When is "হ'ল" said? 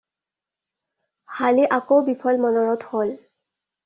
2.95-3.13